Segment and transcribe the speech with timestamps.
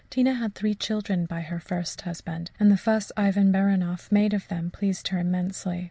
[0.09, 4.47] Tina had three children by her first husband, and the fuss Ivan Baranoff made of
[4.47, 5.79] them pleased her immensely.